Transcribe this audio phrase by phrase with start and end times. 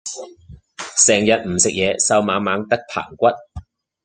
[1.05, 3.27] 成日唔食嘢瘦蜢蜢得棚骨